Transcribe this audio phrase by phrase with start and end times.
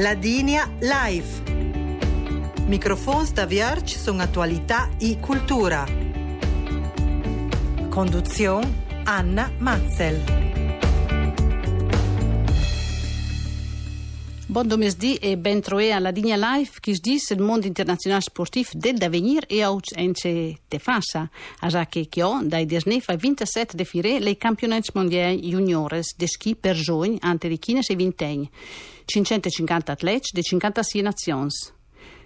[0.00, 1.42] Ladinia Live.
[2.64, 5.84] Microfons da Vierge sono attualità e cultura.
[7.90, 8.72] Conduzione
[9.04, 10.49] Anna Matzel.
[14.50, 18.98] Buon domesdì e ben troé alla Digna Life, che dice il mondo internazionale sportivo del
[18.98, 21.30] d'avenir e oggi ence te fassa.
[21.60, 26.26] A già che ho, dai 19 al 27 de fire, le campionati mondiali juniores de
[26.26, 28.50] ski per giovani ante di 15 e 20 anni.
[29.04, 31.50] 550 atleti di 56 nazioni.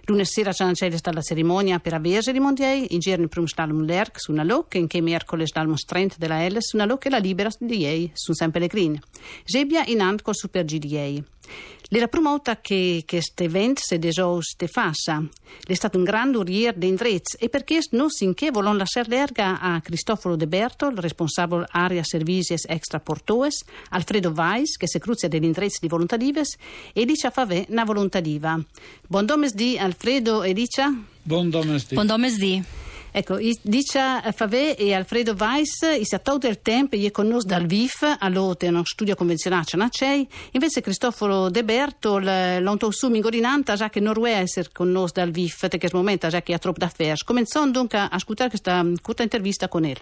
[0.05, 4.19] Lunedì sera c'è stata la cerimonia per avere i mondiali, in giorno prima slalom l'ERC
[4.19, 7.17] su una locca, in che mercoledì slalom strength della L su una locca e la
[7.19, 8.99] libera di ieri su San Pellegrino.
[9.43, 11.73] Gebbia in hand con Super G di.
[11.89, 15.23] L'era promota che questo evento si desos te fassa.
[15.65, 19.59] È stato un grande urier di indrezzi e perché non si che volon lasciare l'erga
[19.59, 25.43] a Cristoforo De Bertol, responsabile area services extra portoes, Alfredo Weiss, che si cruzia degli
[25.43, 26.55] indrezzi di volontarives,
[26.91, 28.59] e Licia Favè, na volontariva.
[29.07, 30.91] Buon domesdì Alfredo e Licia.
[31.21, 31.93] Buon domesdì.
[31.93, 32.84] Buon domesdì.
[33.17, 34.01] Ecco, dice
[34.33, 39.15] Favè e Alfredo Weiss, si tutto il tempo, e conosco dal VIF, all'Ote, uno studio
[39.15, 44.67] convenzionale, non c'è, invece Cristoforo De Berto, l'onto su Mingorinanta, già che non a essere
[44.73, 47.15] conosco dal VIF, perché questo momento già che ha troppo da fare.
[47.23, 49.95] Cominciamo dunque a ascoltare questa corta intervista con lui.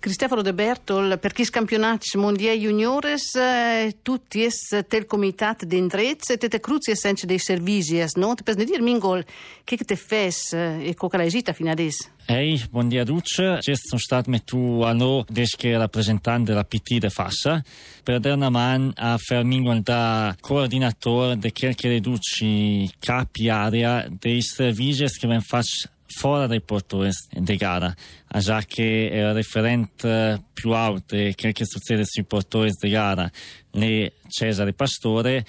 [0.00, 6.48] Cristoforo De Bertol, per chi campionati mondiali juniores, eh, tutti es tel comitat d'indrezz, te
[6.48, 8.34] te cruzi essence dei servizi, no?
[8.34, 9.22] Te pesne dir mingol,
[9.62, 12.08] che te fes e coca la esita fino adesso?
[12.32, 17.10] Ehi, buon dia Duce, ci sono stato tu a no desche rappresentante della PT de
[17.10, 17.60] Fassa,
[18.04, 24.42] per dare una mano a far mingol da coordinatore de che riduci capi area dei
[24.42, 27.92] servizi che ven faccio fuori dai portoni di gara,
[28.38, 33.28] già che il referente più alto e quel che succede sui portoni di gara.
[33.72, 35.44] È Cesare Pastore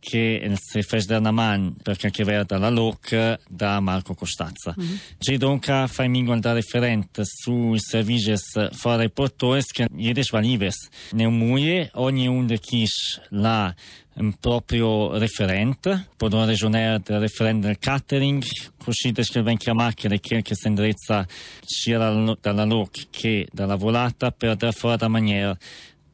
[0.00, 4.74] che si fa dare una mano perché anche verde la LOC da Marco Costanza.
[4.78, 4.94] Mm-hmm.
[5.18, 8.34] C'è dunque fai mingo da referente sui servizi
[8.72, 10.88] fuori portoni che gli desvalives.
[11.12, 13.74] Ne muie, ogni un de chis la
[14.12, 18.42] un proprio referente, può ragionare del referente del catering,
[18.76, 21.26] così descrive anche a macchina che si indirizza
[21.64, 25.56] sia dalla LOC che dalla volata per dare fuori da maniera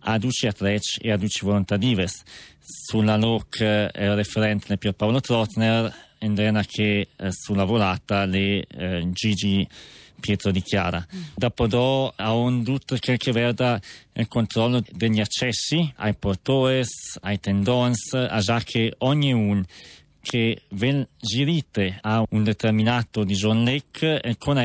[0.08, 2.22] a duci atleti e a duci volontarives.
[2.68, 9.08] Sulla LOC è il referente Pier Paolo Trotner, e che eh, sulla volata le eh,
[9.12, 9.66] Gigi
[10.18, 10.98] Pietro di Chiara.
[10.98, 11.22] Mm.
[11.36, 11.68] Dopo
[12.16, 13.80] ha un tutto che veda
[14.14, 19.62] il controllo degli accessi ai portores, ai tendons, a già che ognuno
[20.20, 24.58] che ven girite a un determinato di John Lake eh, con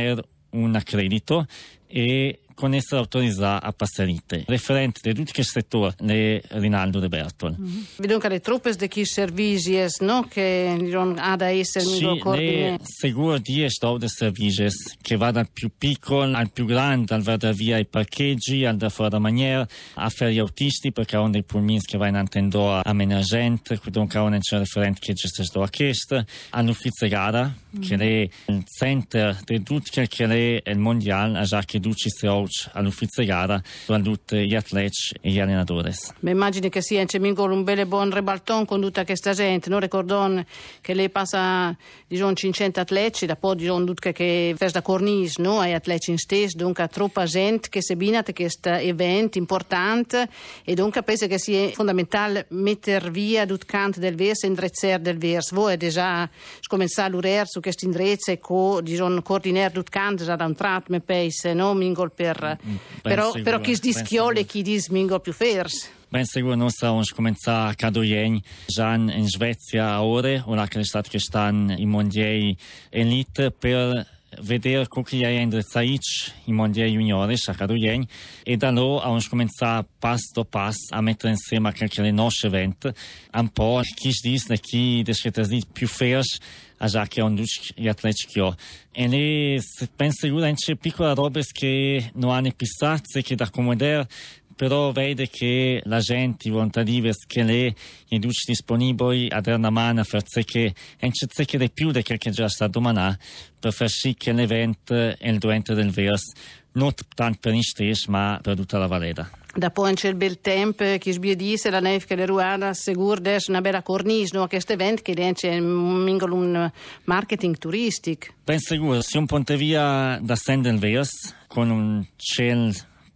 [0.52, 1.46] un accredito
[1.86, 4.44] e con essere autorizzata a passerite.
[4.46, 7.56] Referente di tutti i settori è Rinaldo De Bertol.
[7.60, 7.82] Mm-hmm.
[7.98, 10.28] Vedo che le truppe di chi servizi no?
[10.30, 13.68] che non ha da essere sì, le sicuro di
[13.98, 14.68] di servizi
[15.02, 18.90] che va dal più piccolo al più grande, al vada via i parcheggi, al da
[18.90, 22.94] fuori da maniera, a fare gli autisti perché hanno dei pulmini che vanno andando a
[22.94, 27.42] menagente, dunque hanno un referente che gestisce a questo, all'ufficio gara,
[27.76, 27.88] mm-hmm.
[27.88, 32.70] che è il centro di tutto che è il mondiale, già che duci se coach
[32.74, 35.92] all'ufficio gara con tutti gli atleti e gli allenatori.
[36.20, 37.08] Mi immagino che sia in
[37.38, 40.44] un bel buon rebalton con tutta questa gente, non ricordo
[40.82, 41.76] che lei passa
[42.08, 45.60] diciamo, 500 atleti, da poi diciamo, tutte che fa da cornice no?
[45.60, 50.28] ai atleti in stesso, dunque troppa gente che si abbina a questo evento importante
[50.64, 55.18] e dunque penso che sia fondamentale mettere via tutto canto del verso e indrezzare del
[55.18, 55.56] verso.
[55.56, 56.30] Voi già
[56.68, 60.56] cominciato a lavorare su questo indrezzo e co, diciamo, coordinare tutto canto già da un
[60.56, 61.74] tratto, mi penso, no?
[61.74, 65.90] Mingol per Mm, mm, però, però chi dice schiole chi dice mingo più fers.
[66.10, 70.84] Ben sicuro non stiamo cominciando a cadoieni già in Svezia a ore, ora che è
[70.84, 72.56] stato che stanno i mondiali
[72.90, 74.06] elite per
[74.40, 76.00] vedere come è indirizzati
[76.46, 78.08] i mondiali juniori a cadoieni
[78.44, 82.90] e da lì abbiamo cominciato passo dopo passo a mettere insieme anche le nostre eventi,
[83.34, 86.38] un po' chi dice chi descrive più fers
[86.78, 88.56] a già che on duc gli atleti che ho.
[88.92, 89.62] E lì
[89.96, 94.08] penso che c'è piccole robe che non hanno pistazze, che da accomodare,
[94.56, 97.76] però vede che la gente, i volontari, che le
[98.10, 102.32] induci disponibili a dare una mano per che non c'è di più di quel che
[102.32, 103.16] già sta domani
[103.60, 106.32] per far sì che l'evento è il duente del vers,
[106.74, 109.30] non tanto per noi stessi, ma per tutta la Valeda.
[109.54, 113.82] Dopo c'è il bel tempo, che sbiedisse la neve che le ruada sicuro una bella
[113.82, 114.48] cornice, no?
[114.48, 116.72] questo evento che c'è un
[117.04, 118.28] marketing turistico.
[118.46, 122.72] Ben sicuro, se un ponte via da Senden Vers con un cielo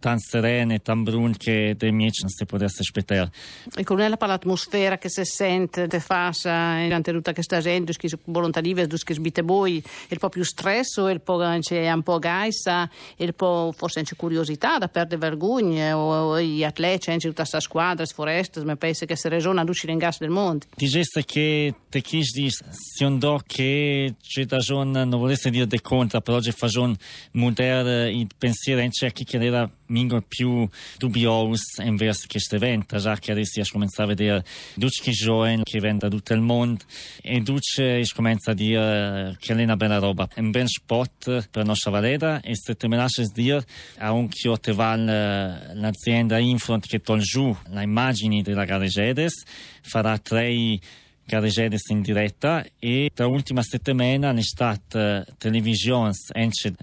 [0.06, 3.28] tan sereno e tan brun che dei miei non si potesse aspettare.
[3.74, 8.08] E con ella per l'atmosfera che si sente de fassa durante tutta questa gente, che
[8.26, 12.88] volontarive, che sbite voi, il po' più stress o il po' c'è un po' gaisa,
[13.16, 18.06] il po' forse c'è curiosità da perdere vergogna o gli atleti, c'è tutta questa squadra,
[18.06, 20.66] foreste, ma penso che si regiona ad uscire in gas del mondo.
[20.72, 25.50] Ti gesta che te chi dice, se un do che c'è da zona, non volesse
[25.50, 26.94] dire de contra, però c'è fa zona
[27.32, 30.68] moderna, il pensiero c'è chi che era mingo più
[30.98, 31.62] dubbioso
[31.96, 34.44] verso questo evento, già che adesso si comincia a vedere
[34.78, 36.84] tutti i giovani che vengono da tutto il mondo
[37.22, 41.24] e tutti si comincia a dire che è una bella roba, è un bel spot
[41.24, 43.64] per la nostra Valeda e se te me lasci dire
[43.98, 49.42] a un che te va l'azienda Infront che toglie giù le immagini della gara Gedes
[49.82, 50.78] farà tre
[51.26, 56.12] Garegedes in diretta e da ultima settimana è stata uh, televisione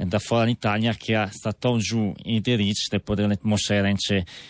[0.06, 3.96] da fuori l'Italia che ha stato giù i diritti per poter mostrare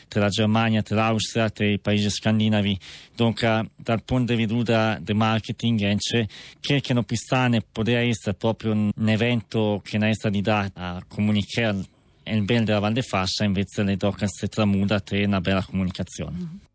[0.08, 2.80] tra la Germania, tra l'Austria, tra i paesi scandinavi.
[3.16, 6.28] Dunque, dal punto di vista del marketing, ence,
[6.60, 11.04] che, che non pistane potrebbe essere proprio un evento che non è stato dato a
[11.08, 11.86] comunicare
[12.24, 16.72] il bene della Val de Fascia, invece le docche si tramuda tra una bella comunicazione.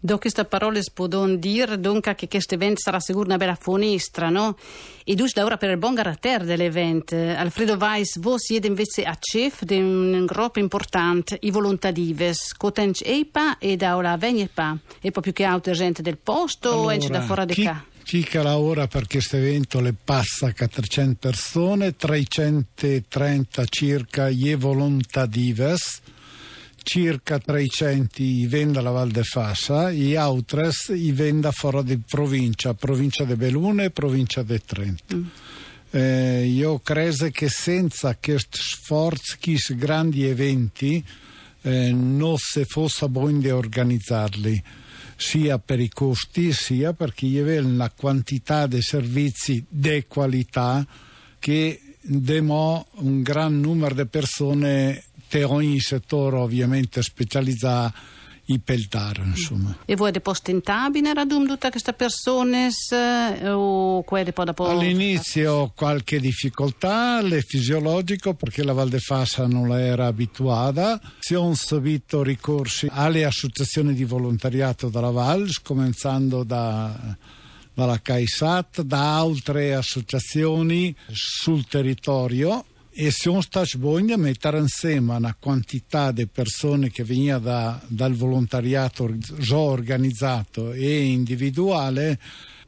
[0.00, 4.56] Do questa parola spodon dir dunque che questo evento sarà sicuro una bella finestra, no?
[5.02, 7.16] E dus da ora per il buon carattere dell'evento.
[7.16, 13.58] Alfredo Weiss, voi siete invece a chef di un gruppo importante, i volontarives, Cotenc EIPA
[13.58, 14.78] e da ora Vegnepa.
[15.00, 17.84] E poi più che altro gente del posto allora, o da fuori di qua?
[18.04, 26.00] Chi che lavora per questo evento le passa 400 persone, 330 circa gli volontarives
[26.88, 32.72] circa 300 i venda la Val de Fassa, e altri i venda fuori di provincia,
[32.72, 35.16] provincia di Belune e provincia di Trento.
[35.16, 35.24] Mm.
[35.90, 41.04] Eh, io credo che senza questi sforzi, questi grandi eventi,
[41.60, 44.62] eh, non si fosse buono organizzarli
[45.14, 50.86] sia per i costi sia perché gli aveva una quantità di servizi di qualità
[51.38, 58.16] che demò un gran numero di persone per ogni settore ovviamente specializzato
[58.50, 59.76] i peltare, insomma.
[59.84, 62.70] E voi avete postentabile radum tutte queste persone
[63.44, 64.66] o quelle poi dopo?
[64.68, 70.98] All'inizio qualche difficoltà, le fisiologico perché la Val de Fassa non era abituata.
[71.18, 77.16] Si sono subito ricorsi alle associazioni di volontariato della Val, cominciando da
[77.74, 82.64] dalla CAISAT, da altre associazioni sul territorio
[83.00, 88.12] e siamo stati buoni a mettere insieme una quantità di persone che veniva da, dal
[88.12, 92.18] volontariato già organizzato e individuale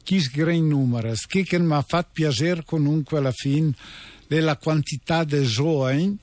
[0.03, 3.73] chi gran numero che mi ha fatto piacere comunque alla fine
[4.25, 6.17] della quantità di giovani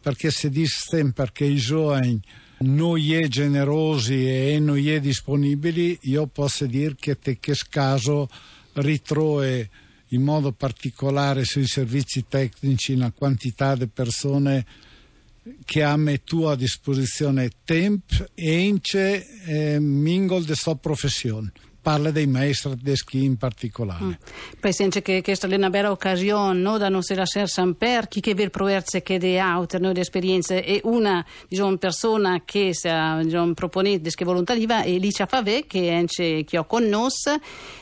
[0.00, 2.20] perché si dice sempre che i giovani
[2.62, 8.28] non è generosi e non è disponibili io posso dire che te che scaso
[8.72, 9.70] ritroe
[10.12, 14.66] in modo particolare sui servizi tecnici una quantità di persone
[15.64, 21.52] che ha messo a disposizione tempo e ence eh, mingol de sua professione
[21.82, 24.04] parla dei maestri tedeschi in particolare.
[24.04, 24.12] Mm.
[24.60, 28.34] Penso che questa è una bella occasione no, da non si lasciare sempre chi che
[28.34, 32.88] vuole provare che di auto, no, di esperienze e una diciamo, persona che si
[33.22, 37.10] diciamo, propone di volontaria è Licia Favè che è che ho con noi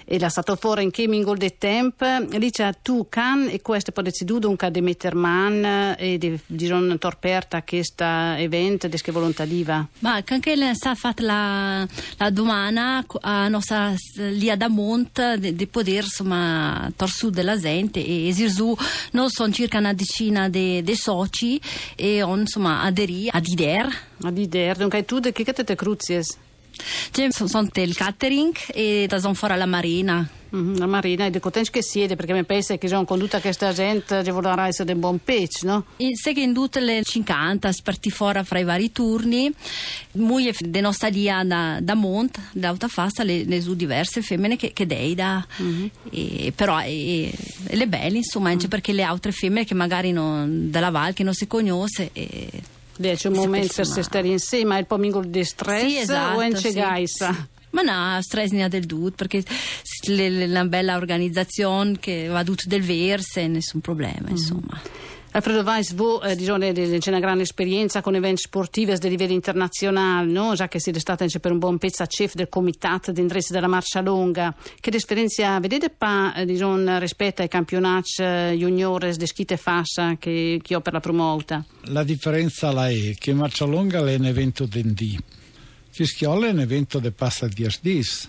[0.05, 2.07] e l'ha stato fuori in che mingol de tempo.
[2.31, 7.63] Licia tu can e questo può decidere dunque di mettere man e di diciamo, torperta
[7.63, 9.87] questo evento di volontaria?
[9.99, 16.05] Ma anche lei sta fatta la, la domanda a nostra lì ad Amont di poter
[16.05, 18.05] insomma tor su della gente.
[18.05, 18.77] E esirzu
[19.13, 21.61] non sono circa una decina di soci.
[21.97, 26.37] E on insomma aderì ad IDER ad IDER dunque tu che che te cruzies?
[27.31, 31.71] Sono il catering e da sono fuori alla marina Mm-hmm, la Marina e di Cotenz
[31.71, 35.21] che siede perché mi pensa che sono condotta questa gente ci vorrà essere un buon
[35.23, 35.85] pezzo no?
[36.13, 39.53] Se che in tutte le 50 sparti fuori fra i vari turni
[40.15, 44.73] moglie de nostra dia da, da Mont da Fassa le, le su diverse femmine che,
[44.73, 45.87] che dei da mm-hmm.
[46.11, 47.33] e, però e,
[47.67, 48.67] e le belle insomma mm-hmm.
[48.69, 52.49] perché le altre femmine che magari non, della Val che non si conosce e,
[53.01, 56.57] c'è un momento per stare insieme, è il pomingo di stress sì, esatto, o in
[56.57, 57.49] sì?
[57.71, 62.65] Ma no, stress ne ha del tutto perché è una bella organizzazione che va tutto
[62.67, 64.31] del verso e nessun problema, mm.
[64.31, 64.81] insomma.
[65.33, 70.29] Alfredo Weiss, voi eh, diciamo, c'è una grande esperienza con eventi sportivi di livello internazionale,
[70.29, 70.55] no?
[70.57, 73.69] già che siete stati per un buon pezzo a chef del comitato di interesse della
[73.69, 74.53] Marcia Longa.
[74.81, 80.75] Che differenza vedete pa, diciamo, rispetto ai campionati eh, juniores di schite fascia che, che
[80.75, 81.65] ho per la promota?
[81.83, 85.17] La differenza la è che Marcia Longa è un evento d'endì,
[85.93, 88.29] che Schiolla è un evento di passa di asdis.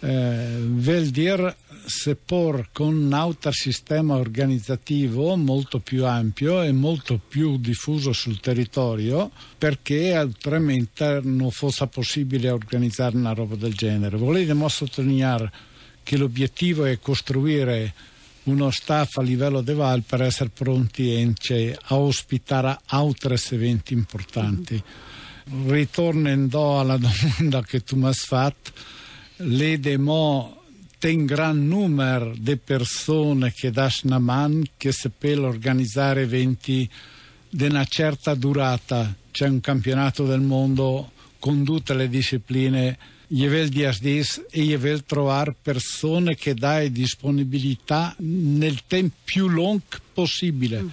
[0.00, 7.58] Eh, vuol dire seppur con un altro sistema organizzativo molto più ampio e molto più
[7.58, 14.16] diffuso sul territorio perché altrimenti non fosse possibile organizzare una roba del genere.
[14.16, 15.52] Volevo sottolineare
[16.02, 17.94] che l'obiettivo è costruire
[18.44, 21.34] uno staff a livello de Val per essere pronti
[21.88, 24.82] a ospitare altri eventi importanti.
[25.66, 28.72] Ritornando alla domanda che tu mi hai fatto,
[29.36, 30.55] le demo
[30.98, 36.88] ten gran numero di persone che danno man che si può organizzare eventi
[37.48, 39.14] di una certa durata.
[39.30, 42.98] C'è un campionato del mondo con tutte le discipline.
[43.28, 50.82] Io voglio dire e io trovare persone che danno disponibilità nel tempo più lungo possibile.
[50.82, 50.88] Mm.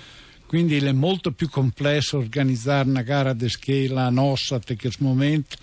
[0.47, 5.57] Quindi è molto più complesso organizzare una gara di scala nostra in questo momento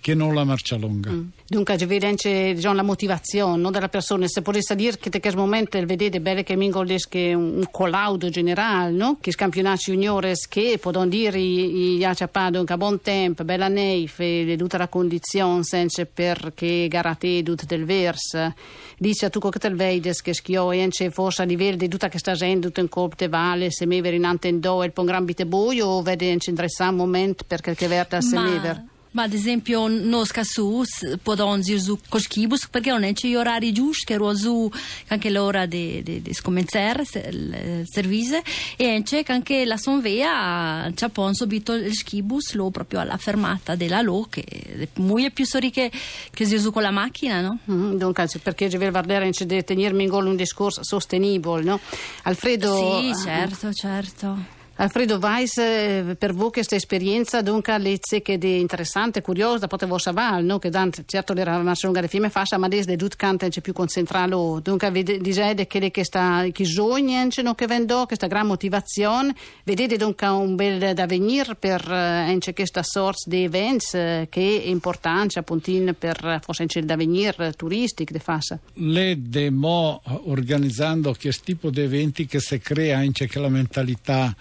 [0.00, 1.10] che non la marcia lunga.
[1.10, 1.28] Mm.
[1.46, 4.26] Dunque, evidente diciamo, la motivazione no, della persona.
[4.28, 8.90] Se potesse dire che in questo momento vedete bene che mingolesche un, un collaudo generale,
[8.90, 9.18] no?
[9.20, 14.78] che campionati juniores che possono dire i acciappati a buon tempo, bella neve, e tutta
[14.78, 18.54] la condizione senza perché garate tutte del verso.
[18.98, 22.66] Dice tu che te vedi che schio e forse a livello di tutta questa gente,
[22.66, 25.46] tutto in colpo te vale, se mi veri in antendo e il pon gran bite
[25.46, 28.96] buio o vedi in un momento perché che verta se mi veri?
[29.10, 34.04] Ma ad esempio nos casus podon dir su coschibus perché non c'è gli orari giusti
[34.04, 34.70] che rosu
[35.08, 38.42] anche l'ora di de scommenzer il servizio
[38.76, 44.02] e c'è anche la sonvea c'ha pon subito il schibus lo proprio alla fermata della
[44.02, 45.90] lo che è molto più sori che,
[46.30, 47.58] che si usa con la macchina no?
[47.70, 51.80] Mm, dunque perché deve valere di tenermi in gol un discorso sostenibile no?
[52.22, 58.46] Alfredo sì certo certo Alfredo Weiss, eh, per voi questa esperienza dunque lezze che è
[58.46, 60.60] interessante, curiosa, potevo sapere, no?
[60.60, 64.60] che dan, certo era una lunga film fascia, ma desde tut canta c'è più concentrato,
[64.62, 67.56] dunque dicete che che sta che sogna no?
[67.56, 73.28] che vendo, questa gran motivazione, vedete dunque un bel da venire per eh, questa sorta
[73.28, 78.56] di events eh, che è importante appunto per forse il da venire turistico di fascia.
[78.74, 84.32] Le demo organizzando questo tipo di eventi che si crea anche la mentalità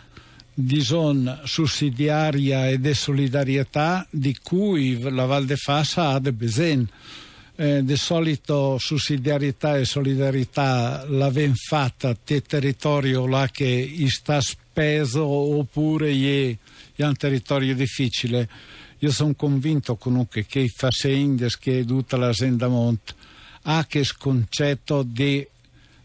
[0.59, 6.89] di zona sussidiaria e di solidarietà di cui la Val de Fassa ha de besen.
[7.59, 16.11] Eh, di solito sussidiarietà e solidarietà l'avem fatta te territorio là che sta speso oppure
[16.11, 18.49] è un territorio difficile.
[18.99, 23.13] Io sono convinto comunque che i facendes che tutta l'azienda Mont
[23.63, 25.45] ha questo concetto di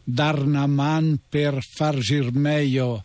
[0.05, 3.03] dar una man per far gir meglio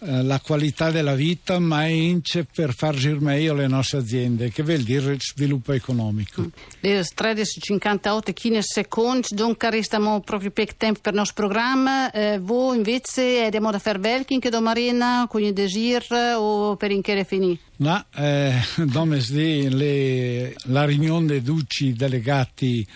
[0.00, 4.82] la qualità della vita, ma anche per far girare meglio le nostre aziende, che vuol
[4.82, 6.42] dire sviluppo economico.
[6.42, 6.46] Mm.
[6.80, 12.10] Le 13.58 15 secondi, dunque restiamo proprio per tempo per il nostro programma.
[12.12, 17.02] Eh, voi invece abbiamo da fare velking che domarina, con il desir o per in
[17.02, 17.58] che finì?
[17.76, 18.54] No, eh,
[19.68, 22.86] le, la riunione dei duci delegati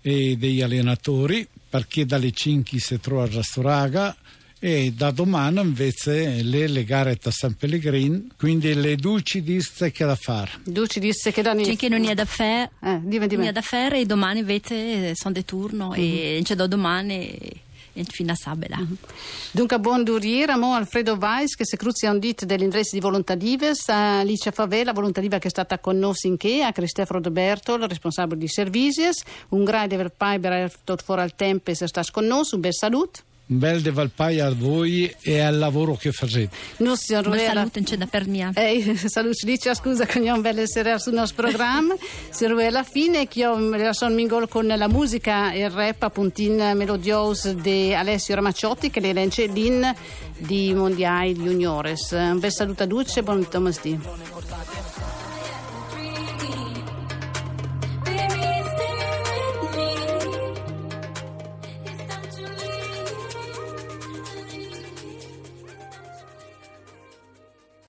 [0.00, 4.16] e degli allenatori, perché dalle 5 si trova a Rastoraga
[4.60, 10.04] e da domani invece le, le gare a San Pellegrin quindi le duci disse che
[10.04, 13.52] da fare duci disse che da c'è che non è da fare eh, non è
[13.52, 16.02] da fare e domani invece sono di turno mm-hmm.
[16.02, 16.42] e mhm.
[16.42, 17.66] c'è da domani
[18.04, 18.76] fino a sabela.
[18.76, 18.92] Mm-hmm.
[19.50, 24.20] Dunque, buon duriera, mo Alfredo Weiss, che si cruzia un dito dell'indrezzo di Volontadives, a
[24.20, 28.38] Alicia Favela, Volontadiva che è stata con noi in che, a Cristeforo De Bertol, responsabile
[28.38, 32.60] di servizies, un grande per Piper, tutto fuori al tempo, se sta con noi, un
[32.60, 36.48] bel saluto un bel de Valpai a voi e al lavoro che fate.
[36.78, 37.54] No, signor Ruela.
[37.54, 38.50] Salute, c'è da per mia.
[38.54, 41.94] Eh, salute, dice scusa che non belle essere sul nostro programma.
[42.30, 46.72] signor Ruela, fine che io la sono mingol con la musica e il rap appuntin
[46.74, 49.94] melodios di Alessio Ramacciotti che le lance l'in
[50.36, 52.10] di Mondiali Juniores.
[52.10, 53.98] Un bel saluto a tutti e buon Thomas D.